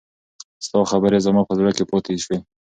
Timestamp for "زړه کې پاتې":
1.59-2.13